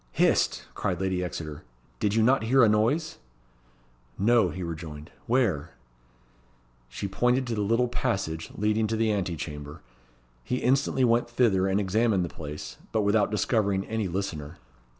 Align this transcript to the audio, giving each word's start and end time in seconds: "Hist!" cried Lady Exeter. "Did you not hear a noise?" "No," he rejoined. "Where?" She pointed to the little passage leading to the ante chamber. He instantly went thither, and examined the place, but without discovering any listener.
"Hist!" 0.13 0.65
cried 0.73 0.99
Lady 0.99 1.23
Exeter. 1.23 1.63
"Did 1.99 2.15
you 2.15 2.23
not 2.23 2.45
hear 2.45 2.63
a 2.63 2.67
noise?" 2.67 3.19
"No," 4.17 4.49
he 4.49 4.63
rejoined. 4.63 5.11
"Where?" 5.27 5.75
She 6.89 7.07
pointed 7.07 7.45
to 7.45 7.53
the 7.53 7.61
little 7.61 7.87
passage 7.87 8.49
leading 8.55 8.87
to 8.87 8.95
the 8.97 9.11
ante 9.11 9.35
chamber. 9.35 9.83
He 10.43 10.55
instantly 10.55 11.03
went 11.03 11.29
thither, 11.29 11.67
and 11.67 11.79
examined 11.79 12.25
the 12.25 12.29
place, 12.33 12.77
but 12.91 13.03
without 13.03 13.29
discovering 13.29 13.85
any 13.85 14.07
listener. 14.07 14.57